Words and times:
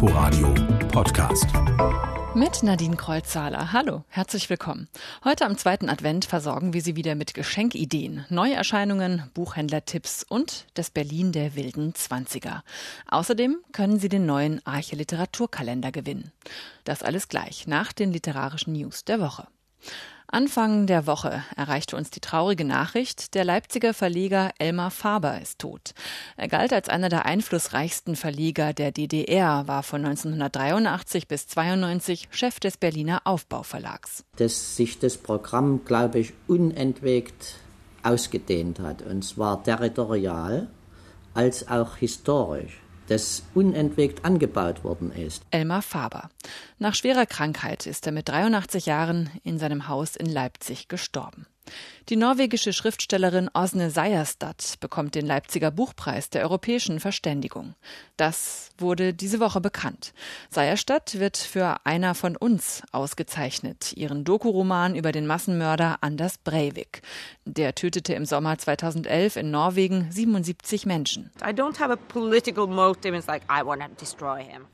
Inforadio 0.00 0.54
Podcast. 0.92 1.48
Mit 2.32 2.62
Nadine 2.62 2.94
Kreuzhaler. 2.94 3.72
Hallo, 3.72 4.04
herzlich 4.06 4.48
willkommen. 4.48 4.86
Heute 5.24 5.44
am 5.44 5.58
zweiten 5.58 5.88
Advent 5.88 6.24
versorgen 6.24 6.72
wir 6.72 6.82
Sie 6.82 6.94
wieder 6.94 7.16
mit 7.16 7.34
Geschenkideen, 7.34 8.24
Neuerscheinungen, 8.28 9.24
Buchhändlertipps 9.34 10.22
und 10.22 10.66
das 10.74 10.90
Berlin 10.90 11.32
der 11.32 11.56
wilden 11.56 11.96
Zwanziger. 11.96 12.62
Außerdem 13.08 13.58
können 13.72 13.98
Sie 13.98 14.08
den 14.08 14.24
neuen 14.24 14.64
Arche 14.64 14.94
Literaturkalender 14.94 15.90
gewinnen. 15.90 16.30
Das 16.84 17.02
alles 17.02 17.26
gleich 17.26 17.66
nach 17.66 17.92
den 17.92 18.12
literarischen 18.12 18.74
News 18.74 19.04
der 19.04 19.18
Woche. 19.18 19.48
Anfang 20.30 20.86
der 20.86 21.06
Woche 21.06 21.42
erreichte 21.56 21.96
uns 21.96 22.10
die 22.10 22.20
traurige 22.20 22.66
Nachricht, 22.66 23.34
der 23.34 23.46
Leipziger 23.46 23.94
Verleger 23.94 24.50
Elmar 24.58 24.90
Faber 24.90 25.40
ist 25.40 25.58
tot. 25.58 25.94
Er 26.36 26.48
galt 26.48 26.74
als 26.74 26.90
einer 26.90 27.08
der 27.08 27.24
einflussreichsten 27.24 28.14
Verleger 28.14 28.74
der 28.74 28.92
DDR, 28.92 29.66
war 29.68 29.82
von 29.82 30.04
1983 30.04 31.28
bis 31.28 31.46
92 31.48 32.28
Chef 32.30 32.60
des 32.60 32.76
Berliner 32.76 33.22
Aufbauverlags. 33.24 34.22
Dass 34.36 34.76
sich 34.76 34.98
das 34.98 35.16
Programm, 35.16 35.86
glaube 35.86 36.18
ich, 36.18 36.34
unentwegt 36.46 37.54
ausgedehnt 38.02 38.80
hat, 38.80 39.00
und 39.00 39.24
zwar 39.24 39.64
territorial 39.64 40.68
als 41.32 41.68
auch 41.68 41.96
historisch 41.96 42.80
das 43.08 43.42
unentwegt 43.54 44.24
angebaut 44.24 44.84
worden 44.84 45.12
ist. 45.12 45.42
Elmar 45.50 45.82
Faber. 45.82 46.30
Nach 46.78 46.94
schwerer 46.94 47.26
Krankheit 47.26 47.86
ist 47.86 48.06
er 48.06 48.12
mit 48.12 48.28
83 48.28 48.86
Jahren 48.86 49.30
in 49.42 49.58
seinem 49.58 49.88
Haus 49.88 50.16
in 50.16 50.26
Leipzig 50.26 50.88
gestorben. 50.88 51.46
Die 52.08 52.16
norwegische 52.16 52.72
Schriftstellerin 52.72 53.50
Osne 53.52 53.90
Seierstad 53.90 54.76
bekommt 54.80 55.14
den 55.14 55.26
Leipziger 55.26 55.70
Buchpreis 55.70 56.30
der 56.30 56.40
europäischen 56.40 57.00
Verständigung. 57.00 57.74
Das 58.16 58.70
wurde 58.78 59.12
diese 59.12 59.40
Woche 59.40 59.60
bekannt. 59.60 60.14
Seierstad 60.48 61.18
wird 61.18 61.36
für 61.36 61.76
Einer 61.84 62.14
von 62.14 62.34
uns 62.34 62.82
ausgezeichnet, 62.92 63.92
ihren 63.92 64.24
Dokuroman 64.24 64.94
über 64.94 65.12
den 65.12 65.26
Massenmörder 65.26 65.98
Anders 66.00 66.38
Breivik. 66.38 67.02
Der 67.44 67.74
tötete 67.74 68.14
im 68.14 68.24
Sommer 68.24 68.56
2011 68.56 69.36
in 69.36 69.50
Norwegen 69.50 70.10
77 70.10 70.86
Menschen. 70.86 71.30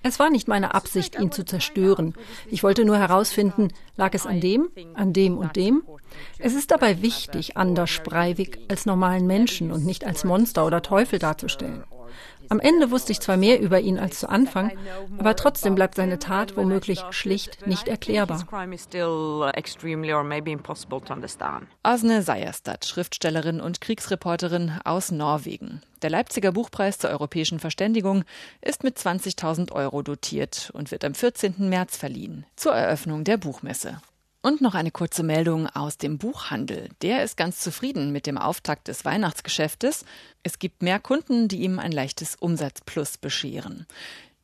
Es 0.05 0.21
war 0.21 0.31
nicht 0.31 0.47
meine 0.47 0.75
Absicht, 0.75 1.19
ihn 1.19 1.33
zu 1.33 1.45
zerstören. 1.45 2.15
Ich 2.49 2.63
wollte 2.63 2.85
nur 2.85 2.99
herausfinden, 2.99 3.73
lag 3.97 4.15
es 4.15 4.25
an 4.25 4.41
dem, 4.41 4.69
an 4.95 5.13
dem 5.13 5.37
und 5.37 5.57
dem? 5.57 5.83
Es 6.39 6.55
ist 6.55 6.71
dabei 6.71 7.03
wichtig, 7.03 7.24
Anders 7.57 8.01
Breivik 8.03 8.59
als 8.69 8.87
normalen 8.87 9.27
Menschen 9.27 9.73
und 9.73 9.85
nicht 9.85 10.05
als 10.05 10.25
Monster 10.25 10.67
oder 10.67 10.83
Teufel 10.83 11.19
darzustellen. 11.19 11.85
Am 12.49 12.61
Ende 12.61 12.91
wusste 12.91 13.13
ich 13.13 13.21
zwar 13.21 13.37
mehr 13.37 13.61
über 13.61 13.81
ihn 13.81 13.99
als 13.99 14.21
zu 14.21 14.29
Anfang, 14.29 14.73
aber 15.19 15.35
trotzdem 15.37 15.75
bleibt 15.75 15.95
seine 15.95 16.19
Tat 16.19 16.57
womöglich 16.57 17.03
schlicht 17.11 17.67
nicht 17.67 17.89
erklärbar. 17.89 18.47
Asne 21.83 22.23
Seierstad, 22.23 22.85
Schriftstellerin 22.85 23.61
und 23.61 23.81
Kriegsreporterin 23.81 24.79
aus 24.85 25.11
Norwegen. 25.11 25.81
Der 26.03 26.11
Leipziger 26.11 26.53
Buchpreis 26.53 26.99
zur 26.99 27.11
europäischen 27.11 27.61
Verständigung 27.61 28.25
ist 28.61 28.85
mit 28.85 28.99
20.000 28.99 29.73
Euro 29.73 30.03
dotiert 30.03 30.71
und 30.75 30.91
wird 30.91 31.05
am 31.05 31.15
14. 31.15 31.55
März 31.59 31.97
verliehen, 31.97 32.45
zur 32.57 32.75
Eröffnung 32.75 33.25
der 33.25 33.39
Buchmesse. 33.39 34.01
Und 34.45 34.61
noch 34.61 34.75
eine 34.75 34.91
kurze 34.91 35.23
Meldung 35.23 35.69
aus 35.69 35.97
dem 35.97 36.19
Buchhandel. 36.19 36.91
Der 37.01 37.25
ist 37.25 37.39
ganz 37.39 37.61
zufrieden 37.61 38.13
mit 38.13 38.27
dem 38.27 38.37
Auftakt 38.37 38.89
des 38.89 39.07
Weihnachtsgeschäftes. 39.07 40.05
Es 40.43 40.59
gibt 40.59 40.83
mehr 40.83 41.01
Kunden, 41.01 41.49
die 41.49 41.63
ihm 41.63 41.79
ein 41.79 41.93
leichtes 41.93 42.37
Umsatzplus 42.37 43.17
bescheren. 43.17 43.87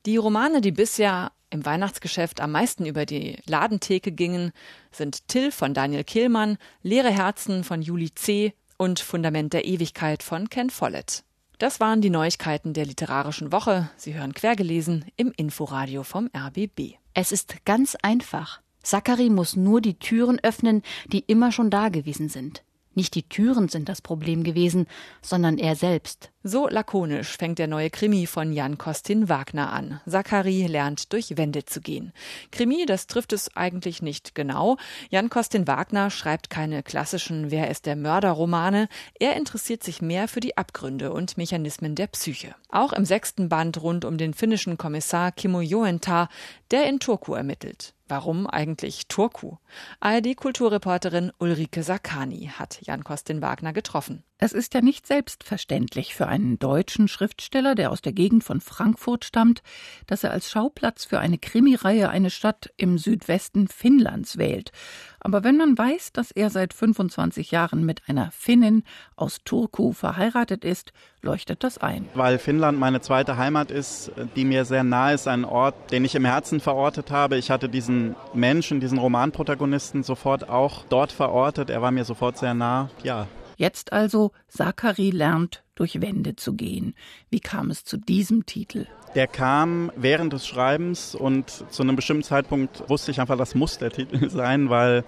Die 0.06 0.16
Romane, 0.16 0.62
die 0.62 0.72
bisher 0.72 1.32
im 1.50 1.66
Weihnachtsgeschäft 1.66 2.40
am 2.40 2.52
meisten 2.52 2.86
über 2.86 3.04
die 3.04 3.42
Ladentheke 3.44 4.10
gingen, 4.10 4.52
sind 4.90 5.28
Till 5.28 5.52
von 5.52 5.74
Daniel 5.74 6.04
Kehlmann, 6.04 6.56
Leere 6.82 7.10
Herzen 7.10 7.62
von 7.62 7.82
Juli 7.82 8.14
C. 8.14 8.54
und 8.78 9.00
Fundament 9.00 9.52
der 9.52 9.66
Ewigkeit 9.66 10.22
von 10.22 10.48
Ken 10.48 10.70
Follett. 10.70 11.24
Das 11.58 11.78
waren 11.78 12.00
die 12.00 12.08
Neuigkeiten 12.08 12.72
der 12.72 12.86
literarischen 12.86 13.52
Woche. 13.52 13.90
Sie 13.98 14.14
hören 14.14 14.32
quergelesen 14.32 15.04
im 15.16 15.30
Inforadio 15.36 16.04
vom 16.04 16.30
RBB. 16.34 16.94
Es 17.12 17.32
ist 17.32 17.66
ganz 17.66 17.98
einfach. 18.00 18.62
Zachary 18.82 19.30
muss 19.30 19.56
nur 19.56 19.80
die 19.80 19.98
Türen 19.98 20.38
öffnen, 20.42 20.82
die 21.06 21.24
immer 21.26 21.52
schon 21.52 21.70
da 21.70 21.88
gewesen 21.88 22.28
sind. 22.28 22.62
Nicht 22.92 23.14
die 23.14 23.22
Türen 23.22 23.68
sind 23.68 23.88
das 23.88 24.02
Problem 24.02 24.42
gewesen, 24.42 24.86
sondern 25.22 25.58
er 25.58 25.76
selbst. 25.76 26.32
So 26.42 26.68
lakonisch 26.68 27.36
fängt 27.36 27.60
der 27.60 27.68
neue 27.68 27.88
Krimi 27.88 28.26
von 28.26 28.52
Jan 28.52 28.78
Kostin 28.78 29.28
Wagner 29.28 29.72
an. 29.72 30.00
Zachary 30.08 30.66
lernt 30.66 31.12
durch 31.12 31.36
Wände 31.36 31.64
zu 31.64 31.80
gehen. 31.80 32.12
Krimi, 32.50 32.86
das 32.86 33.06
trifft 33.06 33.32
es 33.32 33.56
eigentlich 33.56 34.02
nicht 34.02 34.34
genau. 34.34 34.76
Jan 35.08 35.30
Kostin 35.30 35.68
Wagner 35.68 36.10
schreibt 36.10 36.50
keine 36.50 36.82
klassischen 36.82 37.52
Wer 37.52 37.70
ist 37.70 37.86
der 37.86 37.94
Mörder 37.94 38.32
Romane. 38.32 38.88
Er 39.20 39.36
interessiert 39.36 39.84
sich 39.84 40.02
mehr 40.02 40.26
für 40.26 40.40
die 40.40 40.56
Abgründe 40.56 41.12
und 41.12 41.36
Mechanismen 41.36 41.94
der 41.94 42.08
Psyche. 42.08 42.56
Auch 42.70 42.92
im 42.92 43.04
sechsten 43.04 43.48
Band 43.48 43.80
rund 43.80 44.04
um 44.04 44.18
den 44.18 44.34
finnischen 44.34 44.78
Kommissar 44.78 45.30
Kimmo 45.30 45.60
Joentar, 45.60 46.28
der 46.72 46.88
in 46.88 46.98
Turku 46.98 47.34
ermittelt. 47.34 47.94
Warum 48.10 48.48
eigentlich 48.48 49.06
Turku? 49.06 49.58
ARD-Kulturreporterin 50.00 51.30
Ulrike 51.38 51.84
Sakani 51.84 52.50
hat 52.52 52.80
Jan 52.82 53.04
Kostin 53.04 53.40
Wagner 53.40 53.72
getroffen. 53.72 54.24
Es 54.42 54.54
ist 54.54 54.72
ja 54.72 54.80
nicht 54.80 55.06
selbstverständlich 55.06 56.14
für 56.14 56.26
einen 56.26 56.58
deutschen 56.58 57.08
Schriftsteller, 57.08 57.74
der 57.74 57.90
aus 57.90 58.00
der 58.00 58.14
Gegend 58.14 58.42
von 58.42 58.62
Frankfurt 58.62 59.26
stammt, 59.26 59.62
dass 60.06 60.24
er 60.24 60.30
als 60.30 60.50
Schauplatz 60.50 61.04
für 61.04 61.18
eine 61.18 61.36
Krimireihe 61.36 62.08
eine 62.08 62.30
Stadt 62.30 62.72
im 62.78 62.96
Südwesten 62.96 63.68
Finnlands 63.68 64.38
wählt. 64.38 64.72
Aber 65.20 65.44
wenn 65.44 65.58
man 65.58 65.76
weiß, 65.76 66.14
dass 66.14 66.30
er 66.30 66.48
seit 66.48 66.72
25 66.72 67.50
Jahren 67.50 67.84
mit 67.84 68.08
einer 68.08 68.30
Finnin 68.30 68.84
aus 69.14 69.40
Turku 69.44 69.92
verheiratet 69.92 70.64
ist, 70.64 70.94
leuchtet 71.20 71.62
das 71.62 71.76
ein. 71.76 72.08
Weil 72.14 72.38
Finnland 72.38 72.78
meine 72.78 73.02
zweite 73.02 73.36
Heimat 73.36 73.70
ist, 73.70 74.10
die 74.36 74.46
mir 74.46 74.64
sehr 74.64 74.84
nahe 74.84 75.12
ist, 75.12 75.28
ein 75.28 75.44
Ort, 75.44 75.90
den 75.90 76.06
ich 76.06 76.14
im 76.14 76.24
Herzen 76.24 76.60
verortet 76.60 77.10
habe. 77.10 77.36
Ich 77.36 77.50
hatte 77.50 77.68
diesen 77.68 78.16
Menschen, 78.32 78.80
diesen 78.80 78.96
Romanprotagonisten 78.96 80.02
sofort 80.02 80.48
auch 80.48 80.86
dort 80.88 81.12
verortet. 81.12 81.68
Er 81.68 81.82
war 81.82 81.90
mir 81.90 82.06
sofort 82.06 82.38
sehr 82.38 82.54
nah. 82.54 82.88
Ja, 83.02 83.26
Jetzt 83.60 83.92
also 83.92 84.32
Zachary 84.48 85.10
lernt 85.10 85.62
durch 85.74 86.00
Wände 86.00 86.34
zu 86.34 86.54
gehen. 86.54 86.94
Wie 87.28 87.40
kam 87.40 87.68
es 87.68 87.84
zu 87.84 87.98
diesem 87.98 88.46
Titel? 88.46 88.86
Der 89.14 89.26
kam 89.26 89.92
während 89.96 90.32
des 90.32 90.46
Schreibens 90.46 91.14
und 91.14 91.50
zu 91.68 91.82
einem 91.82 91.94
bestimmten 91.94 92.22
Zeitpunkt 92.22 92.88
wusste 92.88 93.10
ich 93.10 93.20
einfach, 93.20 93.36
das 93.36 93.54
muss 93.54 93.76
der 93.76 93.90
Titel 93.90 94.30
sein, 94.30 94.70
weil 94.70 95.04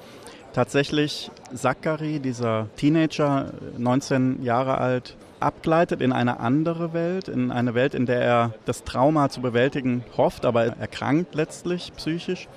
tatsächlich 0.53 1.31
Zachary, 1.55 2.21
dieser 2.21 2.69
Teenager, 2.77 3.55
19 3.79 4.43
Jahre 4.43 4.77
alt, 4.77 5.17
abgleitet 5.41 6.03
in 6.03 6.13
eine 6.13 6.39
andere 6.39 6.93
Welt, 6.93 7.29
in 7.29 7.53
eine 7.53 7.73
Welt, 7.73 7.95
in 7.95 8.05
der 8.05 8.21
er 8.21 8.55
das 8.67 8.85
Trauma 8.85 9.31
zu 9.31 9.41
bewältigen 9.41 10.05
hofft, 10.19 10.45
aber 10.45 10.67
er 10.67 10.77
erkrankt 10.77 11.35
letztlich 11.35 11.91
psychisch. 11.97 12.49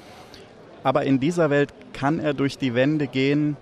Aber 0.83 1.05
in 1.05 1.21
dieser 1.21 1.49
Welt 1.49 1.73
kann 1.93 2.19
er 2.19 2.33
durch 2.33 2.57
die 2.57 2.75
Wände 2.75 3.07
gehen 3.07 3.55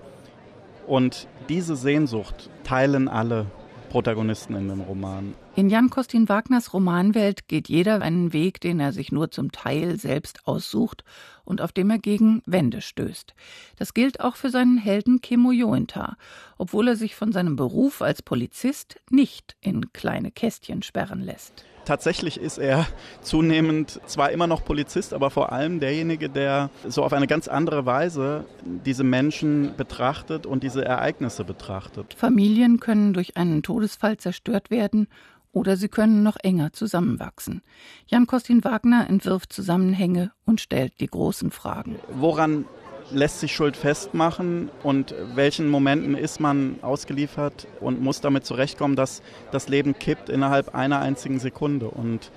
und 0.88 1.28
diese 1.50 1.76
Sehnsucht 1.76 2.50
teilen 2.64 3.08
alle 3.08 3.48
Protagonisten 3.90 4.56
in 4.56 4.70
dem 4.70 4.82
Roman. 4.82 5.36
In 5.56 5.70
Jan 5.70 5.92
Kostin 5.92 6.28
Wagners 6.28 6.74
Romanwelt 6.74 7.48
geht 7.48 7.70
jeder 7.70 8.02
einen 8.02 8.34
Weg, 8.34 8.60
den 8.60 8.80
er 8.80 8.92
sich 8.92 9.12
nur 9.12 9.30
zum 9.30 9.52
Teil 9.52 10.00
selbst 10.00 10.48
aussucht 10.48 11.04
und 11.46 11.62
auf 11.62 11.72
dem 11.72 11.92
er 11.92 12.00
gegen 12.00 12.42
Wände 12.48 12.82
stößt. 12.82 13.36
Das 13.76 13.94
gilt 13.94 14.20
auch 14.20 14.36
für 14.36 14.50
seinen 14.50 14.80
Helden 14.80 15.22
Kemo 15.22 15.52
Joentar, 15.52 16.18
obwohl 16.58 16.88
er 16.88 16.96
sich 16.96 17.14
von 17.16 17.32
seinem 17.32 17.56
Beruf 17.56 18.02
als 18.02 18.24
Polizist 18.24 19.00
nicht 19.12 19.56
in 19.62 19.94
kleine 19.94 20.32
Kästchen 20.32 20.82
sperren 20.82 21.22
lässt. 21.22 21.64
Tatsächlich 21.86 22.40
ist 22.40 22.58
er 22.58 22.88
zunehmend 23.22 24.00
zwar 24.06 24.32
immer 24.32 24.48
noch 24.48 24.64
Polizist, 24.64 25.14
aber 25.14 25.30
vor 25.30 25.52
allem 25.52 25.80
derjenige, 25.80 26.30
der 26.30 26.70
so 26.88 27.04
auf 27.04 27.14
eine 27.14 27.28
ganz 27.28 27.48
andere 27.48 27.86
Weise 27.86 28.46
diese 28.64 29.04
Menschen 29.04 29.74
betrachtet 29.76 30.46
und 30.46 30.64
diese 30.64 30.86
Ereignisse 30.86 31.44
betrachtet. 31.44 32.14
Familien 32.14 32.80
können 32.80 33.14
durch 33.14 33.38
einen 33.38 33.64
Todesfall 33.64 34.18
zerstört 34.18 34.72
werden 34.72 35.08
oder 35.52 35.78
sie 35.78 35.88
können 35.88 36.24
noch 36.24 36.38
enger 36.42 36.74
zusammenwachsen. 36.74 37.62
Jan 38.08 38.28
Kostin 38.28 38.64
Wagner 38.64 39.08
entwirft 39.10 39.54
Zusammenhänge 39.54 40.32
und 40.46 40.62
stellt 40.62 41.00
die 41.00 41.08
großen 41.08 41.52
Fragen. 41.52 41.98
Woran 42.16 42.66
lässt 43.14 43.40
sich 43.40 43.56
Schuld 43.56 43.78
festmachen 43.78 44.70
und 44.84 45.14
welchen 45.36 45.70
Momenten 45.70 46.16
ist 46.16 46.40
man 46.40 46.78
ausgeliefert 46.82 47.68
und 47.80 48.02
muss 48.02 48.22
damit 48.22 48.46
zurechtkommen, 48.46 48.96
dass 48.96 49.22
das 49.52 49.68
Leben 49.68 49.98
kippt 49.98 50.30
innerhalb 50.30 50.76
einer 50.76 51.00
einzigen 51.00 51.40
Sekunde. 51.40 51.88
Und 51.88 52.32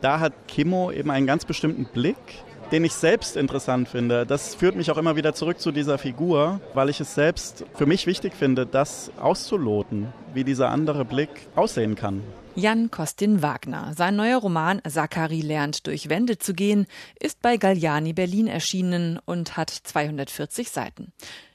da 0.00 0.20
hat 0.20 0.32
Kimmo 0.46 0.90
eben 0.90 1.10
einen 1.10 1.26
ganz 1.26 1.44
bestimmten 1.44 1.86
Blick, 1.86 2.16
den 2.70 2.84
ich 2.84 2.92
selbst 2.92 3.36
interessant 3.36 3.88
finde. 3.88 4.26
Das 4.26 4.54
führt 4.54 4.76
mich 4.76 4.90
auch 4.90 4.98
immer 4.98 5.16
wieder 5.16 5.34
zurück 5.34 5.60
zu 5.60 5.72
dieser 5.72 5.98
Figur, 5.98 6.60
weil 6.74 6.88
ich 6.88 7.00
es 7.00 7.14
selbst 7.14 7.64
für 7.74 7.86
mich 7.86 8.06
wichtig 8.06 8.34
finde, 8.34 8.66
das 8.66 9.10
auszuloten, 9.20 10.12
wie 10.34 10.44
dieser 10.44 10.68
andere 10.68 11.04
Blick 11.04 11.30
aussehen 11.56 11.94
kann. 11.96 12.22
Jan 12.58 12.90
Kostin 12.90 13.40
Wagner. 13.40 13.94
Sein 13.96 14.16
neuer 14.16 14.38
Roman 14.38 14.82
Zachary 14.84 15.42
lernt 15.42 15.86
durch 15.86 16.08
Wände 16.08 16.38
zu 16.38 16.54
gehen 16.54 16.88
ist 17.20 17.40
bei 17.40 17.56
Galliani 17.56 18.14
Berlin 18.14 18.48
erschienen 18.48 19.20
und 19.24 19.56
hat 19.56 19.70
240 19.70 20.68
Seiten. 20.68 21.12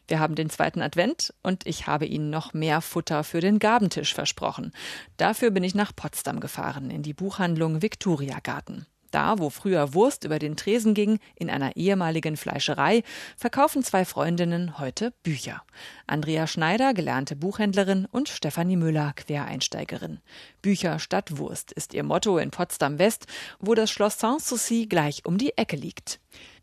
Wir 0.08 0.22
haben 0.22 0.36
den 0.36 0.50
zweiten 0.50 0.82
Advent 0.82 1.34
und 1.44 1.68
ich 1.68 1.88
habe 1.88 2.06
Ihnen 2.06 2.30
noch 2.30 2.54
mehr 2.54 2.80
Futter 2.80 3.26
für 3.26 3.42
den 3.42 3.60
Gabentisch 3.60 4.14
versprochen. 4.14 4.72
Dafür 5.18 5.52
bin 5.52 5.66
ich 5.66 5.76
nach 5.76 5.94
Potsdam 5.94 6.40
gefahren, 6.40 6.90
in 6.90 7.04
die 7.04 7.14
Buchhandlung 7.14 7.82
Victoria 7.82 8.40
Garten. 8.42 8.86
Da, 9.14 9.38
wo 9.38 9.52
früher 9.52 9.94
Wurst 9.94 10.24
über 10.24 10.40
den 10.40 10.58
Tresen 10.58 10.96
ging, 10.96 11.20
in 11.36 11.52
einer 11.52 11.76
ehemaligen 11.76 12.36
Fleischerei, 12.36 13.04
verkaufen 13.38 13.84
zwei 13.84 14.06
Freundinnen 14.06 14.80
heute 14.80 15.14
Bücher. 15.22 15.62
Andrea 16.08 16.48
Schneider, 16.48 16.96
gelernte 16.96 17.36
Buchhändlerin, 17.36 18.08
und 18.12 18.28
Stefanie 18.28 18.76
Müller, 18.76 19.14
Quereinsteigerin. 19.16 20.20
Bücher 20.64 20.98
statt 20.98 21.38
Wurst 21.38 21.72
ist 21.72 21.94
ihr 21.94 22.04
Motto 22.04 22.40
in 22.40 22.50
Potsdam 22.50 22.98
West, 22.98 23.28
wo 23.60 23.76
das 23.76 23.92
Schloss 23.92 24.18
Sanssouci 24.18 24.88
gleich 24.88 25.26
um 25.26 25.38
die 25.38 25.58
Ecke 25.58 25.76
liegt. 25.76 26.20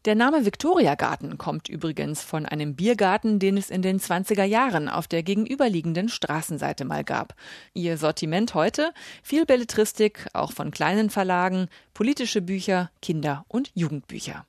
Der 0.06 0.14
Name 0.14 0.46
Viktoriagarten 0.46 1.36
kommt 1.36 1.68
übrigens 1.68 2.22
von 2.22 2.46
einem 2.46 2.74
Biergarten, 2.74 3.38
den 3.38 3.58
es 3.58 3.68
in 3.68 3.82
den 3.82 4.00
20er 4.00 4.44
Jahren 4.44 4.88
auf 4.88 5.06
der 5.06 5.22
gegenüberliegenden 5.22 6.08
Straßenseite 6.08 6.86
mal 6.86 7.04
gab. 7.04 7.34
Ihr 7.74 7.98
Sortiment 7.98 8.54
heute? 8.54 8.94
Viel 9.22 9.44
Belletristik, 9.44 10.26
auch 10.32 10.52
von 10.52 10.70
kleinen 10.70 11.10
Verlagen, 11.10 11.68
politische 11.92 12.40
Bücher, 12.40 12.90
Kinder- 13.02 13.44
und 13.48 13.72
Jugendbücher. 13.74 14.46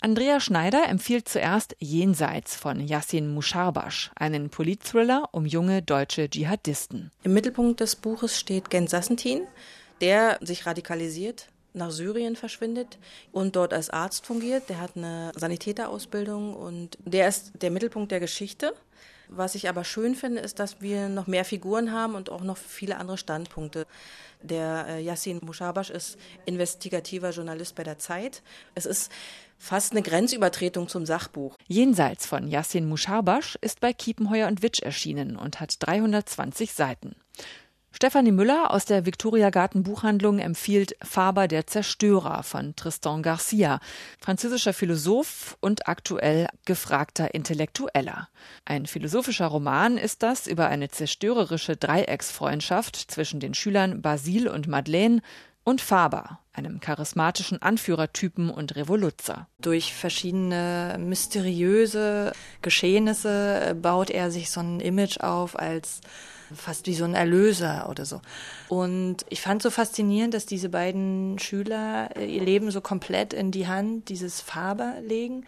Andrea 0.00 0.40
Schneider 0.40 0.88
empfiehlt 0.88 1.28
zuerst 1.28 1.76
Jenseits 1.80 2.56
von 2.56 2.80
Yassin 2.80 3.34
Musharbash, 3.34 4.10
einen 4.16 4.48
Politthriller 4.48 5.28
um 5.32 5.44
junge 5.44 5.82
deutsche 5.82 6.30
Dschihadisten. 6.30 7.10
Im 7.24 7.34
Mittelpunkt 7.34 7.80
des 7.80 7.94
Buches 7.94 8.40
steht 8.40 8.70
Gen 8.70 8.86
Sassentin, 8.86 9.42
der 10.00 10.38
sich 10.40 10.64
radikalisiert 10.64 11.50
nach 11.78 11.90
Syrien 11.90 12.36
verschwindet 12.36 12.98
und 13.32 13.56
dort 13.56 13.72
als 13.72 13.90
Arzt 13.90 14.26
fungiert. 14.26 14.68
Der 14.68 14.80
hat 14.80 14.96
eine 14.96 15.32
Sanitäterausbildung 15.34 16.54
und 16.54 16.98
der 17.04 17.28
ist 17.28 17.52
der 17.62 17.70
Mittelpunkt 17.70 18.12
der 18.12 18.20
Geschichte. 18.20 18.74
Was 19.28 19.54
ich 19.54 19.68
aber 19.68 19.84
schön 19.84 20.14
finde, 20.14 20.40
ist, 20.40 20.58
dass 20.58 20.80
wir 20.80 21.08
noch 21.08 21.26
mehr 21.26 21.44
Figuren 21.44 21.92
haben 21.92 22.14
und 22.14 22.30
auch 22.30 22.42
noch 22.42 22.56
viele 22.56 22.96
andere 22.96 23.18
Standpunkte. 23.18 23.86
Der 24.42 24.86
äh, 24.88 25.02
Yassin 25.02 25.40
Mushabash 25.44 25.90
ist 25.90 26.16
investigativer 26.46 27.30
Journalist 27.30 27.74
bei 27.74 27.82
der 27.82 27.98
Zeit. 27.98 28.42
Es 28.74 28.86
ist 28.86 29.12
fast 29.58 29.92
eine 29.92 30.02
Grenzübertretung 30.02 30.88
zum 30.88 31.04
Sachbuch. 31.04 31.56
Jenseits 31.66 32.26
von 32.26 32.48
Yassin 32.48 32.88
Mushabash 32.88 33.58
ist 33.60 33.80
bei 33.80 33.92
Kiepenheuer 33.92 34.48
und 34.48 34.62
Witsch 34.62 34.80
erschienen 34.80 35.36
und 35.36 35.60
hat 35.60 35.74
320 35.80 36.72
Seiten. 36.72 37.16
Stefanie 37.90 38.32
Müller 38.32 38.70
aus 38.70 38.84
der 38.84 39.06
Victoria 39.06 39.50
Garten 39.50 39.82
Buchhandlung 39.82 40.38
empfiehlt 40.38 40.94
Faber 41.02 41.48
der 41.48 41.66
Zerstörer 41.66 42.42
von 42.42 42.76
Tristan 42.76 43.22
Garcia, 43.22 43.80
französischer 44.20 44.72
Philosoph 44.72 45.56
und 45.60 45.88
aktuell 45.88 46.48
gefragter 46.64 47.34
Intellektueller. 47.34 48.28
Ein 48.64 48.86
philosophischer 48.86 49.46
Roman 49.46 49.96
ist 49.98 50.22
das 50.22 50.46
über 50.46 50.68
eine 50.68 50.90
zerstörerische 50.90 51.76
Dreiecksfreundschaft 51.76 52.96
zwischen 52.96 53.40
den 53.40 53.54
Schülern 53.54 54.02
Basile 54.02 54.52
und 54.52 54.68
Madeleine 54.68 55.22
und 55.64 55.80
Faber, 55.80 56.38
einem 56.52 56.80
charismatischen 56.80 57.60
Anführertypen 57.62 58.50
und 58.50 58.76
Revoluzer. 58.76 59.48
Durch 59.58 59.92
verschiedene 59.92 60.96
mysteriöse 60.98 62.32
Geschehnisse 62.62 63.76
baut 63.80 64.10
er 64.10 64.30
sich 64.30 64.50
so 64.50 64.60
ein 64.60 64.80
Image 64.80 65.20
auf 65.20 65.58
als 65.58 66.00
fast 66.54 66.86
wie 66.86 66.94
so 66.94 67.04
ein 67.04 67.14
Erlöser 67.14 67.88
oder 67.88 68.04
so. 68.04 68.20
Und 68.68 69.24
ich 69.28 69.40
fand 69.40 69.62
so 69.62 69.70
faszinierend, 69.70 70.34
dass 70.34 70.46
diese 70.46 70.68
beiden 70.68 71.38
Schüler 71.38 72.10
äh, 72.16 72.26
ihr 72.26 72.42
Leben 72.42 72.70
so 72.70 72.80
komplett 72.80 73.32
in 73.32 73.50
die 73.50 73.66
Hand 73.66 74.08
dieses 74.08 74.40
Faber 74.40 74.94
legen, 75.02 75.44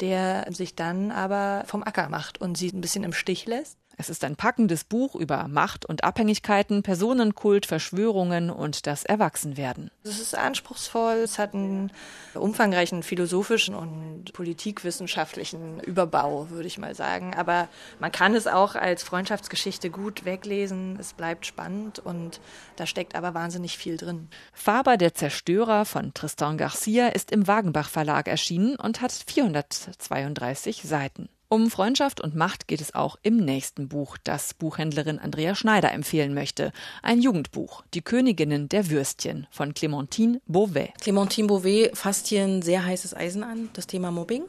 der 0.00 0.46
sich 0.52 0.74
dann 0.74 1.10
aber 1.10 1.64
vom 1.66 1.82
Acker 1.82 2.08
macht 2.08 2.40
und 2.40 2.56
sie 2.56 2.70
ein 2.70 2.80
bisschen 2.80 3.04
im 3.04 3.12
Stich 3.12 3.46
lässt. 3.46 3.76
Es 4.00 4.08
ist 4.08 4.22
ein 4.22 4.36
packendes 4.36 4.84
Buch 4.84 5.16
über 5.16 5.48
Macht 5.48 5.84
und 5.84 6.04
Abhängigkeiten, 6.04 6.84
Personenkult, 6.84 7.66
Verschwörungen 7.66 8.48
und 8.48 8.86
das 8.86 9.04
Erwachsenwerden. 9.04 9.90
Es 10.04 10.20
ist 10.20 10.36
anspruchsvoll, 10.36 11.16
es 11.16 11.36
hat 11.36 11.52
einen 11.52 11.90
umfangreichen 12.34 13.02
philosophischen 13.02 13.74
und 13.74 14.32
politikwissenschaftlichen 14.32 15.80
Überbau, 15.80 16.48
würde 16.48 16.68
ich 16.68 16.78
mal 16.78 16.94
sagen. 16.94 17.34
Aber 17.34 17.68
man 17.98 18.12
kann 18.12 18.36
es 18.36 18.46
auch 18.46 18.76
als 18.76 19.02
Freundschaftsgeschichte 19.02 19.90
gut 19.90 20.24
weglesen. 20.24 20.96
Es 21.00 21.12
bleibt 21.12 21.44
spannend 21.44 21.98
und 21.98 22.40
da 22.76 22.86
steckt 22.86 23.16
aber 23.16 23.34
wahnsinnig 23.34 23.78
viel 23.78 23.96
drin. 23.96 24.28
Faber 24.52 24.96
der 24.96 25.14
Zerstörer 25.14 25.84
von 25.84 26.14
Tristan 26.14 26.56
Garcia 26.56 27.08
ist 27.08 27.32
im 27.32 27.48
Wagenbach 27.48 27.88
Verlag 27.88 28.28
erschienen 28.28 28.76
und 28.76 29.00
hat 29.00 29.10
432 29.10 30.82
Seiten. 30.84 31.28
Um 31.50 31.70
Freundschaft 31.70 32.20
und 32.20 32.34
Macht 32.34 32.68
geht 32.68 32.82
es 32.82 32.94
auch 32.94 33.16
im 33.22 33.38
nächsten 33.38 33.88
Buch, 33.88 34.18
das 34.22 34.52
Buchhändlerin 34.52 35.18
Andrea 35.18 35.54
Schneider 35.54 35.92
empfehlen 35.92 36.34
möchte. 36.34 36.72
Ein 37.02 37.22
Jugendbuch, 37.22 37.84
Die 37.94 38.02
Königinnen 38.02 38.68
der 38.68 38.90
Würstchen 38.90 39.46
von 39.50 39.72
Clementine 39.72 40.42
Beauvais. 40.46 40.90
Clementine 41.00 41.48
Beauvais 41.48 41.90
fasst 41.94 42.26
hier 42.26 42.42
ein 42.42 42.60
sehr 42.60 42.84
heißes 42.84 43.14
Eisen 43.14 43.44
an, 43.44 43.70
das 43.72 43.86
Thema 43.86 44.10
Mobbing. 44.10 44.42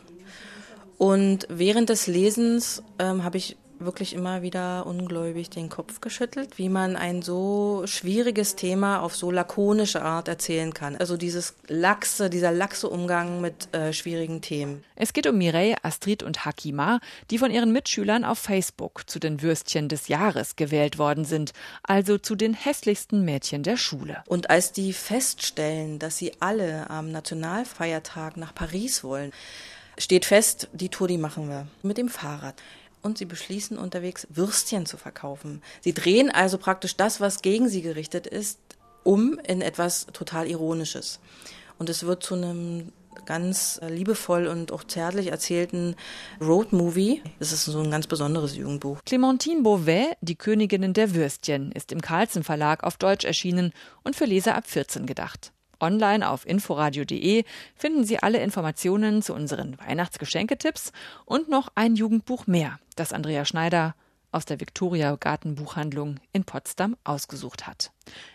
Und 0.98 1.48
während 1.48 1.88
des 1.88 2.07
Lesens 2.07 2.84
ähm, 3.00 3.24
habe 3.24 3.38
ich 3.38 3.56
wirklich 3.80 4.14
immer 4.14 4.42
wieder 4.42 4.86
ungläubig 4.86 5.50
den 5.50 5.70
Kopf 5.70 6.02
geschüttelt, 6.02 6.58
wie 6.58 6.70
man 6.70 6.96
ein 6.96 7.22
so 7.22 7.84
schwieriges 7.86 8.56
Thema 8.56 9.02
auf 9.02 9.16
so 9.16 9.31
lakonische 9.31 10.02
Art 10.02 10.28
erzählen 10.28 10.74
kann. 10.74 10.96
Also 10.96 11.18
dieses 11.18 11.56
laxe, 11.68 12.30
dieser 12.30 12.52
laxe 12.52 12.90
Umgang 12.90 13.42
mit 13.42 13.74
äh, 13.74 13.94
schwierigen 13.94 14.42
Themen. 14.42 14.84
Es 14.96 15.14
geht 15.14 15.28
um 15.28 15.38
Mireille, 15.38 15.78
Astrid 15.84 16.24
und 16.24 16.46
Hakima, 16.46 17.00
die 17.31 17.38
von 17.38 17.52
ihren 17.52 17.72
Mitschülern 17.72 18.26
auf 18.26 18.40
Facebook 18.40 19.10
zu 19.10 19.20
den 19.20 19.42
Würstchen 19.42 19.88
des 19.88 20.08
Jahres 20.08 20.56
gewählt 20.56 20.98
worden 20.98 21.26
sind, 21.26 21.54
also 21.84 22.18
zu 22.18 22.36
den 22.36 22.54
hässlichsten 22.54 23.24
Mädchen 23.24 23.64
der 23.64 23.78
Schule. 23.78 24.24
Und 24.28 24.50
als 24.50 24.72
die 24.72 24.94
feststellen, 24.94 26.00
dass 26.00 26.18
sie 26.18 26.34
alle 26.40 26.90
am 26.90 27.12
Nationalfeiertag 27.12 28.38
nach 28.38 28.54
Paris 28.54 29.04
wollen, 29.04 29.31
steht 29.98 30.26
fest, 30.26 30.68
die 30.74 30.90
Tour, 30.90 31.08
die 31.08 31.18
machen 31.18 31.50
wir 31.50 31.68
mit 31.84 31.98
dem 31.98 32.10
Fahrrad 32.10 32.56
und 33.01 33.18
sie 33.18 33.25
beschließen 33.25 33.78
unterwegs 33.78 34.28
Würstchen 34.30 34.86
zu 34.86 34.98
verkaufen. 34.98 35.62
Sie 35.81 35.94
drehen 35.94 36.30
also 36.30 36.57
praktisch 36.57 36.96
das, 36.98 37.22
was 37.22 37.42
gegen 37.42 37.69
sie 37.69 37.81
gerichtet 37.81 38.28
ist, 38.28 38.60
um 39.04 39.40
in 39.40 39.62
etwas 39.62 40.07
total 40.07 40.48
Ironisches. 40.48 41.19
Und 41.78 41.90
es 41.90 42.04
wird 42.06 42.24
zu 42.24 42.36
einem 42.36 42.92
ganz 43.25 43.80
liebevoll 43.88 44.47
und 44.47 44.71
auch 44.71 44.83
zärtlich 44.83 45.28
erzählten 45.28 45.95
Roadmovie. 46.42 47.21
Das 47.40 47.52
ist 47.52 47.66
so 47.66 47.80
ein 47.80 47.92
ganz 47.92 48.07
besonderes 48.07 48.56
Jugendbuch. 48.56 49.00
Clementine 49.06 49.62
Beauvais, 49.62 50.16
Die 50.21 50.35
Königinnen 50.35 50.94
der 50.94 51.14
Würstchen, 51.14 51.71
ist 51.71 51.92
im 51.92 52.02
Carlsen 52.02 52.44
Verlag 52.44 52.83
auf 52.83 52.97
Deutsch 52.97 53.26
erschienen 53.26 53.74
und 54.04 54.16
für 54.16 54.26
Leser 54.26 54.56
ab 54.56 54.68
14 54.68 55.06
gedacht. 55.06 55.52
Online 55.80 56.30
auf 56.30 56.45
inforadio.de 56.45 57.44
finden 57.76 58.04
Sie 58.04 58.19
alle 58.19 58.42
Informationen 58.42 59.21
zu 59.21 59.33
unseren 59.33 59.78
Weihnachtsgeschenketipps 59.80 60.92
und 61.26 61.50
noch 61.50 61.69
ein 61.76 61.95
Jugendbuch 61.95 62.48
mehr, 62.48 62.80
das 62.95 63.14
Andrea 63.14 63.45
Schneider 63.45 63.95
aus 64.31 64.45
der 64.45 64.59
Victoria 64.59 65.16
Gartenbuchhandlung 65.16 66.19
in 66.33 66.44
Potsdam 66.44 66.95
ausgesucht 67.04 67.68
hat. 67.68 67.92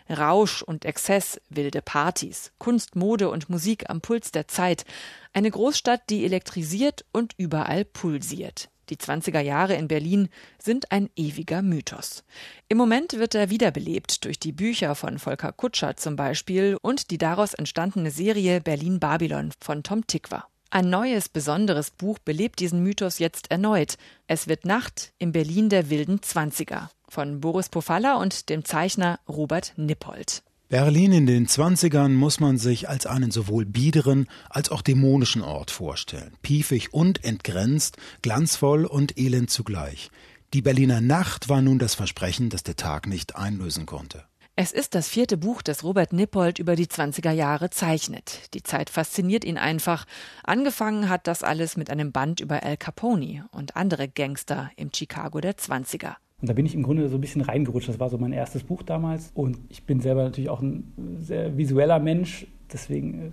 Rausch 0.09 0.61
und 0.61 0.85
Exzess, 0.85 1.39
wilde 1.49 1.81
Partys, 1.81 2.51
Kunst, 2.57 2.95
Mode 2.95 3.29
und 3.29 3.49
Musik 3.49 3.89
am 3.89 4.01
Puls 4.01 4.31
der 4.31 4.47
Zeit. 4.47 4.85
Eine 5.33 5.51
Großstadt, 5.51 6.09
die 6.09 6.25
elektrisiert 6.25 7.05
und 7.11 7.33
überall 7.37 7.85
pulsiert. 7.85 8.69
Die 8.89 8.97
20er 8.97 9.39
Jahre 9.39 9.75
in 9.75 9.87
Berlin 9.87 10.29
sind 10.57 10.91
ein 10.91 11.09
ewiger 11.15 11.61
Mythos. 11.61 12.23
Im 12.67 12.77
Moment 12.77 13.13
wird 13.13 13.35
er 13.35 13.49
wiederbelebt 13.49 14.25
durch 14.25 14.39
die 14.39 14.51
Bücher 14.51 14.95
von 14.95 15.19
Volker 15.19 15.51
Kutscher 15.51 15.95
zum 15.95 16.15
Beispiel 16.15 16.77
und 16.81 17.11
die 17.11 17.17
daraus 17.17 17.53
entstandene 17.53 18.11
Serie 18.11 18.61
Berlin 18.61 18.99
Babylon 18.99 19.51
von 19.59 19.83
Tom 19.83 20.05
Tikwa. 20.05 20.47
Ein 20.69 20.89
neues, 20.89 21.29
besonderes 21.29 21.91
Buch 21.91 22.19
belebt 22.19 22.59
diesen 22.59 22.83
Mythos 22.83 23.19
jetzt 23.19 23.49
erneut. 23.49 23.97
Es 24.27 24.47
wird 24.47 24.65
Nacht 24.65 25.13
im 25.19 25.31
Berlin 25.31 25.69
der 25.69 25.89
wilden 25.89 26.21
Zwanziger 26.21 26.89
von 27.07 27.39
Boris 27.39 27.69
Pofalla 27.69 28.15
und 28.15 28.49
dem 28.49 28.65
Zeichner 28.65 29.19
Robert 29.27 29.73
Nippold. 29.77 30.43
Berlin 30.67 31.11
in 31.11 31.25
den 31.27 31.47
Zwanzigern 31.47 32.15
muss 32.15 32.39
man 32.39 32.57
sich 32.57 32.89
als 32.89 33.05
einen 33.05 33.29
sowohl 33.29 33.65
biederen 33.65 34.27
als 34.49 34.69
auch 34.69 34.81
dämonischen 34.81 35.43
Ort 35.43 35.69
vorstellen. 35.69 36.33
Piefig 36.41 36.91
und 36.91 37.23
entgrenzt, 37.23 37.97
glanzvoll 38.23 38.85
und 38.85 39.15
elend 39.15 39.51
zugleich. 39.51 40.09
Die 40.55 40.63
Berliner 40.63 41.01
Nacht 41.01 41.49
war 41.49 41.61
nun 41.61 41.77
das 41.77 41.93
Versprechen, 41.93 42.49
das 42.49 42.63
der 42.63 42.75
Tag 42.75 43.05
nicht 43.05 43.35
einlösen 43.35 43.85
konnte. 43.85 44.23
Es 44.55 44.71
ist 44.71 44.95
das 44.95 45.07
vierte 45.07 45.37
Buch, 45.37 45.61
das 45.61 45.83
Robert 45.83 46.13
Nippold 46.13 46.57
über 46.57 46.75
die 46.75 46.87
20er 46.87 47.31
Jahre 47.31 47.69
zeichnet. 47.69 48.53
Die 48.55 48.63
Zeit 48.63 48.89
fasziniert 48.89 49.43
ihn 49.43 49.59
einfach. 49.59 50.05
Angefangen 50.43 51.09
hat 51.09 51.27
das 51.27 51.43
alles 51.43 51.77
mit 51.77 51.91
einem 51.91 52.11
Band 52.11 52.39
über 52.39 52.63
Al 52.63 52.77
Capone 52.77 53.47
und 53.51 53.75
andere 53.75 54.07
Gangster 54.07 54.71
im 54.77 54.91
Chicago 54.91 55.41
der 55.41 55.57
20er. 55.57 56.15
Und 56.41 56.49
da 56.49 56.53
bin 56.53 56.65
ich 56.65 56.75
im 56.75 56.83
Grunde 56.83 57.07
so 57.07 57.15
ein 57.17 57.21
bisschen 57.21 57.41
reingerutscht. 57.41 57.87
Das 57.87 57.99
war 57.99 58.09
so 58.09 58.17
mein 58.17 58.33
erstes 58.33 58.63
Buch 58.63 58.83
damals. 58.83 59.31
Und 59.33 59.57
ich 59.69 59.83
bin 59.83 60.01
selber 60.01 60.23
natürlich 60.23 60.49
auch 60.49 60.61
ein 60.61 60.91
sehr 61.19 61.57
visueller 61.57 61.99
Mensch. 61.99 62.45
Deswegen, 62.71 63.31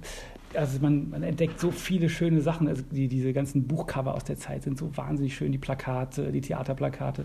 äh, 0.55 0.59
also 0.59 0.79
man, 0.81 1.11
man 1.11 1.23
entdeckt 1.23 1.59
so 1.59 1.73
viele 1.73 2.09
schöne 2.09 2.41
Sachen. 2.41 2.69
Also 2.69 2.83
die, 2.91 3.09
diese 3.09 3.33
ganzen 3.33 3.67
Buchcover 3.67 4.15
aus 4.15 4.25
der 4.25 4.37
Zeit 4.37 4.63
sind 4.63 4.79
so 4.79 4.97
wahnsinnig 4.97 5.35
schön. 5.35 5.51
Die 5.51 5.59
Plakate, 5.59 6.31
die 6.31 6.41
Theaterplakate. 6.41 7.25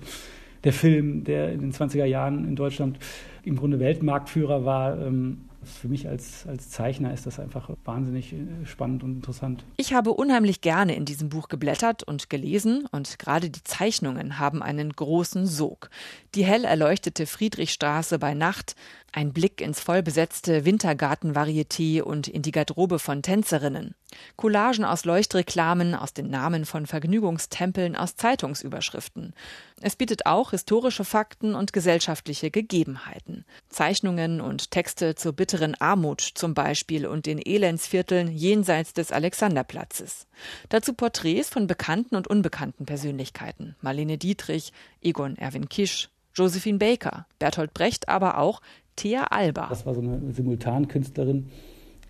Der 0.63 0.74
Film, 0.74 1.24
der 1.24 1.53
in 1.53 1.62
den 1.62 1.72
20er 1.72 2.05
Jahren 2.05 2.48
in 2.48 2.55
Deutschland 2.55 2.98
im 3.43 3.55
Grunde 3.55 3.79
Weltmarktführer 3.79 4.65
war, 4.65 5.00
ähm, 5.00 5.47
für 5.67 5.88
mich 5.88 6.07
als, 6.07 6.45
als 6.47 6.69
Zeichner 6.69 7.13
ist 7.13 7.25
das 7.25 7.39
einfach 7.39 7.69
wahnsinnig 7.86 8.33
äh, 8.33 8.65
spannend 8.65 9.03
und 9.03 9.15
interessant. 9.15 9.63
Ich 9.77 9.93
habe 9.93 10.13
unheimlich 10.13 10.62
gerne 10.62 10.95
in 10.95 11.05
diesem 11.05 11.29
Buch 11.29 11.47
geblättert 11.47 12.03
und 12.03 12.29
gelesen 12.29 12.86
und 12.91 13.19
gerade 13.19 13.50
die 13.50 13.63
Zeichnungen 13.63 14.39
haben 14.39 14.63
einen 14.63 14.93
großen 14.93 15.45
Sog. 15.45 15.89
Die 16.36 16.45
hell 16.45 16.65
erleuchtete 16.65 17.25
Friedrichstraße 17.25 18.19
bei 18.19 18.33
Nacht, 18.33 18.75
ein 19.12 19.33
Blick 19.33 19.62
ins 19.62 19.79
vollbesetzte 19.79 20.65
Wintergarten-Varieté 20.65 22.01
und 22.01 22.27
in 22.27 22.41
die 22.41 22.51
Garderobe 22.51 23.00
von 23.00 23.21
Tänzerinnen. 23.21 23.95
Collagen 24.36 24.86
aus 24.86 25.06
Leuchtreklamen, 25.06 25.94
aus 25.94 26.14
den 26.14 26.30
Namen 26.30 26.66
von 26.66 26.86
Vergnügungstempeln, 26.86 27.96
aus 27.96 28.16
Zeitungsüberschriften. 28.16 29.34
Es 29.82 29.96
bietet 29.96 30.26
auch 30.26 30.52
historische 30.52 31.04
Fakten 31.04 31.56
und 31.56 31.74
gesellschaftliche 31.74 32.50
Gegebenheiten. 32.50 33.46
Zeichnungen 33.70 34.42
und 34.42 34.72
Texte 34.72 35.16
zur 35.16 35.34
bitteren 35.34 35.76
Armut 35.76 36.22
zum 36.22 36.54
Beispiel 36.54 37.06
und 37.06 37.26
den 37.26 37.40
Elendsvierteln 37.40 38.32
jenseits 38.32 38.94
des 38.94 39.12
Alexanderplatzes. 39.12 40.28
Dazu 40.70 40.94
Porträts 40.94 41.50
von 41.50 41.68
bekannten 41.68 42.16
und 42.16 42.28
unbekannten 42.28 42.86
Persönlichkeiten. 42.86 43.76
Marlene 43.82 44.18
Dietrich, 44.18 44.72
Egon 45.02 45.38
Erwin 45.38 45.70
Kisch, 45.70 46.10
Josephine 46.34 46.78
Baker, 46.78 47.26
Bertolt 47.40 47.74
Brecht, 47.74 48.10
aber 48.10 48.38
auch 48.38 48.62
Thea 48.96 49.26
Alba. 49.26 49.68
Das 49.70 49.86
war 49.86 49.94
so 49.94 50.02
eine 50.02 50.34
Simultankünstlerin, 50.34 51.50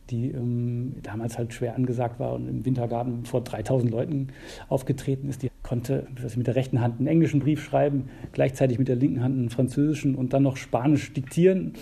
die 0.09 0.31
ähm, 0.31 0.95
damals 1.03 1.37
halt 1.37 1.53
schwer 1.53 1.75
angesagt 1.75 2.19
war 2.19 2.33
und 2.33 2.47
im 2.47 2.65
Wintergarten 2.65 3.25
vor 3.25 3.41
3000 3.41 3.91
Leuten 3.91 4.27
aufgetreten 4.69 5.29
ist. 5.29 5.43
Die 5.43 5.51
konnte 5.63 6.07
mit 6.35 6.47
der 6.47 6.55
rechten 6.55 6.81
Hand 6.81 6.99
einen 6.99 7.07
englischen 7.07 7.39
Brief 7.39 7.63
schreiben, 7.63 8.09
gleichzeitig 8.31 8.79
mit 8.79 8.87
der 8.87 8.95
linken 8.95 9.23
Hand 9.23 9.37
einen 9.37 9.49
französischen 9.49 10.15
und 10.15 10.33
dann 10.33 10.43
noch 10.43 10.57
Spanisch 10.57 11.13
diktieren. 11.13 11.73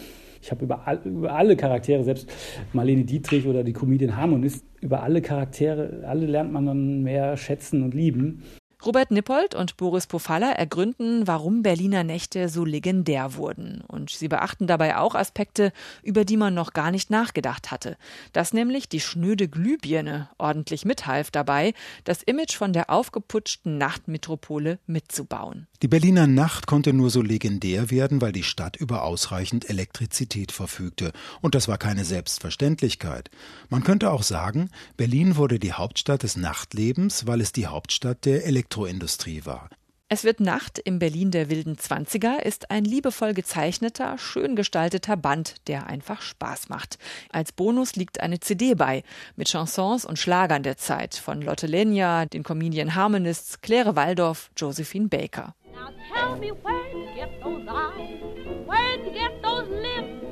Ich 0.41 0.51
habe 0.51 0.65
über, 0.65 0.88
all, 0.88 1.00
über 1.05 1.34
alle 1.34 1.55
Charaktere, 1.55 2.03
selbst 2.03 2.32
Marlene 2.72 3.03
Dietrich 3.03 3.48
oder 3.48 3.63
die 3.63 3.74
Comedian 3.74 4.15
Harmonist, 4.15 4.63
über 4.82 5.01
alle 5.01 5.22
Charaktere, 5.22 6.03
alle 6.05 6.27
lernt 6.27 6.51
man 6.51 6.65
dann 6.67 7.03
mehr 7.03 7.36
schätzen 7.36 7.82
und 7.82 7.96
lieben. 7.96 8.44
Robert 8.86 9.10
Nippold 9.10 9.56
und 9.56 9.77
Boris 9.77 10.06
Pofalla 10.06 10.51
ergründen, 10.51 11.25
warum 11.25 11.63
Berliner 11.63 12.04
Nächte 12.04 12.50
so 12.50 12.63
legendär 12.63 13.34
wurden. 13.34 13.82
Und 13.88 14.12
sie 14.12 14.27
beachten 14.27 14.68
dabei 14.68 14.98
auch 14.98 15.15
Aspekte, 15.15 15.74
über 16.04 16.24
die 16.24 16.38
man 16.38 16.54
noch 16.54 16.72
gar 16.74 16.92
nicht 16.92 17.10
nachgedacht 17.10 17.72
hatte. 17.72 17.98
Dass 18.32 18.54
nämlich 18.54 18.88
die 18.88 19.00
schnöde 19.00 19.48
Glühbirne 19.48 20.30
ordentlich 20.38 20.86
mithalf 20.86 21.32
dabei, 21.32 21.74
das 22.04 22.22
Image 22.22 22.56
von 22.56 22.74
der 22.74 22.92
aufgeputschten 22.92 23.80
Nachtmetropole 23.80 24.77
mitzubauen. 24.86 25.65
Die 25.82 25.88
Berliner 25.88 26.27
Nacht 26.27 26.68
konnte 26.68 26.94
nur 26.94 27.10
so 27.10 27.24
legendär 27.24 27.89
werden, 27.89 28.22
weil 28.22 28.34
die 28.34 28.44
Stadt 28.44 28.75
über 28.75 29.04
ausreichend 29.04 29.68
Elektrizität 29.68 30.51
verfügte. 30.51 31.12
Und 31.42 31.56
das 31.56 31.68
war 31.68 31.80
keine 31.80 32.06
Selbstverständlichkeit. 32.06 33.32
Man 33.70 33.84
könnte 33.84 34.12
auch 34.12 34.24
sagen, 34.24 34.70
Berlin 34.96 35.38
wurde 35.38 35.58
die 35.58 35.74
Hauptstadt 35.74 36.22
des 36.22 36.38
Nachtlebens, 36.38 37.25
weil 37.25 37.42
es 37.42 37.51
die 37.51 37.65
Hauptstadt 37.65 38.25
der 38.25 38.46
Elektrizität 38.46 38.75
Elektroindustrie 38.75 39.46
war. 39.46 39.70
Es 40.10 40.24
wird 40.24 40.39
Nacht 40.39 40.79
im 40.79 41.00
Berlin 41.00 41.32
der 41.32 41.50
wilden 41.50 41.77
Zwanziger 41.77 42.46
ist 42.46 42.70
ein 42.70 42.84
liebevoll 42.86 43.34
gezeichneter, 43.34 44.17
schön 44.17 44.55
gestalteter 44.55 45.17
Band, 45.17 45.55
der 45.67 45.88
einfach 45.88 46.22
Spaß 46.22 46.70
macht. 46.70 47.00
Als 47.32 47.51
Bonus 47.53 47.96
liegt 47.96 48.20
eine 48.20 48.39
CD 48.39 48.75
bei, 48.75 49.03
mit 49.36 49.50
Chansons 49.50 50.05
und 50.05 50.20
Schlagern 50.20 50.62
der 50.62 50.77
Zeit 50.77 51.15
von 51.15 51.41
Lotte 51.41 51.67
Lenya, 51.67 52.25
den 52.25 52.44
Comedian 52.44 52.94
Harmonists, 52.96 53.62
Claire 53.62 53.96
Waldorf, 53.96 54.51
Josephine 54.58 55.08
Baker. 55.08 55.55
Now 55.74 55.89
tell 56.13 56.38
me 56.38 56.51
where 56.51 56.91
to 56.91 57.15
get 57.15 57.41
those 57.41 57.65
eyes, 57.67 58.67
where 58.67 58.98
to 58.98 59.12
get 59.12 59.41
those 59.41 59.70
lips. 59.70 60.25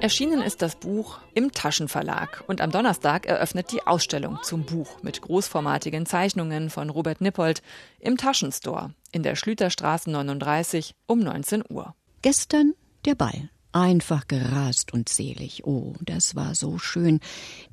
Erschienen 0.00 0.42
ist 0.42 0.62
das 0.62 0.76
Buch 0.76 1.18
im 1.34 1.50
Taschenverlag 1.52 2.44
und 2.46 2.60
am 2.60 2.70
Donnerstag 2.70 3.26
eröffnet 3.26 3.72
die 3.72 3.86
Ausstellung 3.86 4.38
zum 4.42 4.64
Buch 4.64 5.02
mit 5.02 5.20
großformatigen 5.22 6.06
Zeichnungen 6.06 6.70
von 6.70 6.88
Robert 6.88 7.20
Nippold 7.20 7.62
im 7.98 8.16
Taschenstore 8.16 8.94
in 9.10 9.22
der 9.22 9.34
Schlüterstraße 9.34 10.10
39 10.10 10.94
um 11.06 11.18
19 11.18 11.64
Uhr. 11.68 11.94
Gestern 12.22 12.74
der 13.04 13.16
Ball. 13.16 13.50
Einfach 13.72 14.26
gerast 14.28 14.92
und 14.92 15.08
selig. 15.08 15.64
Oh, 15.64 15.94
das 16.00 16.34
war 16.34 16.54
so 16.54 16.78
schön. 16.78 17.20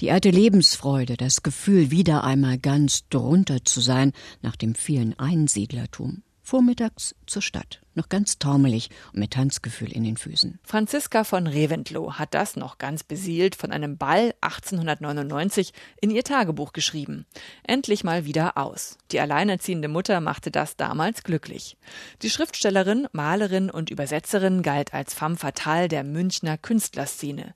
Die 0.01 0.11
alte 0.11 0.29
Lebensfreude, 0.29 1.15
das 1.15 1.41
Gefühl, 1.41 1.89
wieder 1.89 2.23
einmal 2.23 2.57
ganz 2.57 3.07
drunter 3.09 3.63
zu 3.63 3.79
sein 3.79 4.11
nach 4.41 4.55
dem 4.55 4.75
vielen 4.75 5.17
Einsiedlertum. 5.17 6.24
Vormittags 6.45 7.15
zur 7.25 7.41
Stadt, 7.41 7.81
noch 7.95 8.07
ganz 8.07 8.37
taumelig 8.37 8.91
und 9.13 9.19
mit 9.19 9.31
Tanzgefühl 9.31 9.91
in 9.91 10.03
den 10.03 10.15
Füßen. 10.15 10.59
Franziska 10.63 11.23
von 11.23 11.47
Reventlow 11.47 12.13
hat 12.13 12.35
das 12.35 12.55
noch 12.55 12.77
ganz 12.77 13.01
beseelt 13.01 13.55
von 13.55 13.71
einem 13.71 13.97
Ball 13.97 14.35
1899 14.41 15.73
in 16.01 16.11
ihr 16.11 16.23
Tagebuch 16.23 16.71
geschrieben. 16.71 17.25
Endlich 17.63 18.03
mal 18.03 18.25
wieder 18.25 18.59
aus. 18.59 18.99
Die 19.11 19.19
alleinerziehende 19.19 19.87
Mutter 19.87 20.21
machte 20.21 20.51
das 20.51 20.75
damals 20.77 21.23
glücklich. 21.23 21.77
Die 22.21 22.29
Schriftstellerin, 22.29 23.07
Malerin 23.11 23.71
und 23.71 23.89
Übersetzerin 23.89 24.61
galt 24.61 24.93
als 24.93 25.15
femme 25.15 25.37
fatale 25.37 25.87
der 25.87 26.03
Münchner 26.03 26.59
Künstlerszene. 26.59 27.55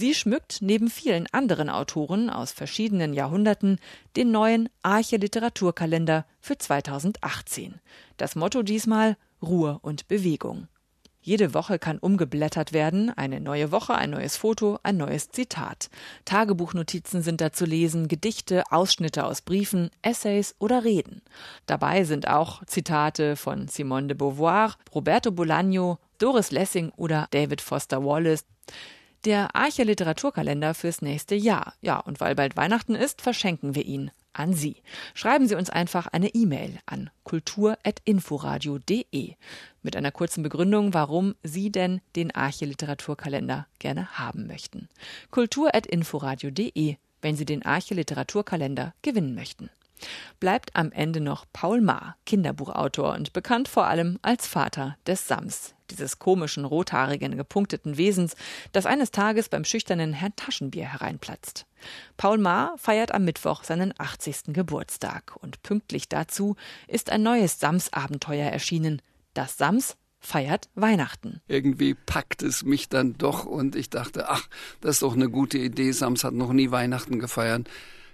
Sie 0.00 0.14
schmückt 0.14 0.58
neben 0.60 0.90
vielen 0.90 1.26
anderen 1.32 1.68
Autoren 1.68 2.30
aus 2.30 2.52
verschiedenen 2.52 3.14
Jahrhunderten 3.14 3.80
den 4.14 4.30
neuen 4.30 4.68
Arche 4.80 5.16
Literaturkalender 5.16 6.24
für 6.40 6.56
2018. 6.56 7.80
Das 8.16 8.36
Motto 8.36 8.62
diesmal 8.62 9.16
Ruhe 9.42 9.80
und 9.82 10.06
Bewegung. 10.06 10.68
Jede 11.20 11.52
Woche 11.52 11.80
kann 11.80 11.98
umgeblättert 11.98 12.72
werden, 12.72 13.10
eine 13.10 13.40
neue 13.40 13.72
Woche, 13.72 13.96
ein 13.96 14.10
neues 14.10 14.36
Foto, 14.36 14.78
ein 14.84 14.98
neues 14.98 15.30
Zitat. 15.30 15.90
Tagebuchnotizen 16.24 17.20
sind 17.22 17.40
da 17.40 17.52
zu 17.52 17.64
lesen, 17.64 18.06
Gedichte, 18.06 18.62
Ausschnitte 18.70 19.24
aus 19.24 19.42
Briefen, 19.42 19.90
Essays 20.02 20.54
oder 20.60 20.84
Reden. 20.84 21.22
Dabei 21.66 22.04
sind 22.04 22.28
auch 22.28 22.64
Zitate 22.66 23.34
von 23.34 23.66
Simone 23.66 24.06
de 24.06 24.16
Beauvoir, 24.16 24.76
Roberto 24.94 25.30
Bolaño, 25.30 25.98
Doris 26.18 26.52
Lessing 26.52 26.92
oder 26.96 27.26
David 27.32 27.60
Foster 27.60 28.04
Wallace 28.04 28.44
der 29.24 29.54
Arche 29.54 29.84
Literaturkalender 29.84 30.74
fürs 30.74 31.00
nächste 31.02 31.34
Jahr. 31.34 31.74
Ja, 31.80 31.98
und 31.98 32.20
weil 32.20 32.34
bald 32.34 32.56
Weihnachten 32.56 32.94
ist, 32.94 33.20
verschenken 33.22 33.74
wir 33.74 33.84
ihn 33.84 34.10
an 34.32 34.54
Sie. 34.54 34.76
Schreiben 35.14 35.48
Sie 35.48 35.56
uns 35.56 35.70
einfach 35.70 36.06
eine 36.06 36.34
E-Mail 36.34 36.78
an 36.86 37.10
kultur.inforadio.de 37.24 39.34
mit 39.82 39.96
einer 39.96 40.12
kurzen 40.12 40.42
Begründung, 40.42 40.94
warum 40.94 41.34
Sie 41.42 41.70
denn 41.70 42.00
den 42.16 42.34
Arche 42.34 42.64
Literaturkalender 42.64 43.66
gerne 43.78 44.18
haben 44.18 44.46
möchten. 44.46 44.88
kultur.inforadio.de, 45.30 46.96
wenn 47.20 47.36
Sie 47.36 47.44
den 47.44 47.62
Arche 47.64 47.92
Literaturkalender 47.94 48.94
gewinnen 49.02 49.34
möchten 49.34 49.68
bleibt 50.40 50.74
am 50.74 50.92
Ende 50.92 51.20
noch 51.20 51.44
Paul 51.52 51.80
Maar, 51.80 52.16
Kinderbuchautor 52.26 53.14
und 53.14 53.32
bekannt 53.32 53.68
vor 53.68 53.86
allem 53.86 54.18
als 54.22 54.46
Vater 54.46 54.96
des 55.06 55.26
Sams, 55.28 55.74
dieses 55.90 56.18
komischen, 56.18 56.64
rothaarigen, 56.64 57.36
gepunkteten 57.36 57.96
Wesens, 57.96 58.36
das 58.72 58.86
eines 58.86 59.10
Tages 59.10 59.48
beim 59.48 59.64
schüchternen 59.64 60.12
Herrn 60.12 60.36
Taschenbier 60.36 60.86
hereinplatzt. 60.86 61.66
Paul 62.16 62.38
Maar 62.38 62.74
feiert 62.76 63.12
am 63.12 63.24
Mittwoch 63.24 63.64
seinen 63.64 63.94
80. 63.98 64.54
Geburtstag 64.54 65.36
und 65.40 65.62
pünktlich 65.62 66.08
dazu 66.08 66.56
ist 66.86 67.10
ein 67.10 67.22
neues 67.22 67.60
Sams-Abenteuer 67.60 68.50
erschienen. 68.50 69.02
Das 69.34 69.56
Sams 69.56 69.96
feiert 70.20 70.68
Weihnachten. 70.74 71.40
Irgendwie 71.46 71.94
packt 71.94 72.42
es 72.42 72.64
mich 72.64 72.88
dann 72.88 73.16
doch 73.18 73.44
und 73.44 73.76
ich 73.76 73.90
dachte, 73.90 74.28
ach, 74.28 74.48
das 74.80 74.96
ist 74.96 75.02
doch 75.02 75.14
eine 75.14 75.30
gute 75.30 75.58
Idee. 75.58 75.92
Sams 75.92 76.24
hat 76.24 76.34
noch 76.34 76.52
nie 76.52 76.70
Weihnachten 76.70 77.18
gefeiert. 77.18 77.68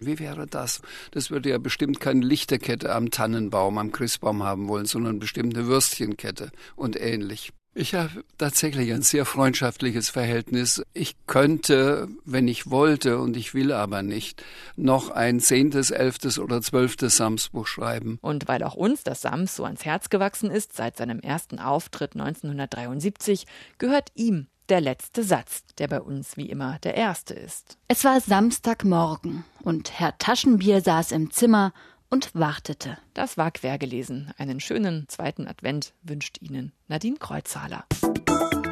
Wie 0.07 0.19
wäre 0.19 0.47
das? 0.47 0.81
Das 1.11 1.31
würde 1.31 1.51
ja 1.51 1.59
bestimmt 1.59 2.01
keine 2.01 2.25
Lichterkette 2.25 2.95
am 2.95 3.11
Tannenbaum, 3.11 3.79
am 3.79 3.93
Christbaum 3.93 4.43
haben 4.43 4.69
wollen, 4.69 4.87
sondern 4.87 5.19
bestimmt 5.19 5.57
eine 5.57 5.67
Würstchenkette 5.67 6.51
und 6.77 7.01
ähnlich. 7.01 7.53
Ich 7.77 7.95
habe 7.95 8.25
tatsächlich 8.39 8.93
ein 8.93 9.03
sehr 9.03 9.25
freundschaftliches 9.25 10.09
Verhältnis. 10.09 10.81
Ich 10.93 11.17
könnte, 11.27 12.07
wenn 12.25 12.47
ich 12.47 12.71
wollte, 12.71 13.19
und 13.19 13.37
ich 13.37 13.53
will 13.53 13.73
aber 13.73 14.03
nicht, 14.03 14.45
noch 14.77 15.11
ein 15.11 15.41
zehntes, 15.41 15.91
elftes 15.91 16.39
oder 16.39 16.63
zwölftes 16.63 17.17
Samsbuch 17.17 17.67
schreiben. 17.67 18.19
Und 18.23 18.47
weil 18.47 18.63
auch 18.63 18.75
uns 18.75 19.03
das 19.03 19.23
Sams 19.23 19.57
so 19.57 19.65
ans 19.65 19.85
Herz 19.85 20.09
gewachsen 20.09 20.53
ist 20.53 20.77
seit 20.77 20.97
seinem 20.97 21.19
ersten 21.19 21.59
Auftritt 21.59 22.13
1973, 22.15 23.45
gehört 23.79 24.11
ihm 24.15 24.47
der 24.69 24.81
letzte 24.81 25.23
Satz, 25.23 25.65
der 25.79 25.89
bei 25.89 26.01
uns 26.01 26.37
wie 26.37 26.49
immer 26.49 26.79
der 26.83 26.95
erste 26.95 27.35
ist. 27.35 27.79
Es 27.89 28.05
war 28.05 28.21
Samstagmorgen 28.21 29.45
und 29.63 29.99
Herr 29.99 30.17
Taschenbier 30.19 30.81
saß 30.81 31.13
im 31.13 31.31
Zimmer 31.31 31.73
und 32.11 32.35
wartete. 32.35 32.99
Das 33.13 33.37
war 33.37 33.51
quergelesen. 33.51 34.33
Einen 34.39 34.61
schönen 34.61 35.09
zweiten 35.09 35.49
Advent 35.49 35.95
wünscht 36.03 36.39
Ihnen 36.41 36.73
Nadine 36.89 37.17
Kreuzhaler. 37.17 37.85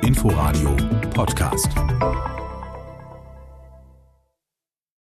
Inforadio 0.02 0.76
Podcast. 1.10 1.68